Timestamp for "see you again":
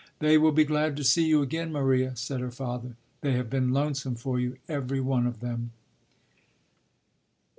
1.03-1.71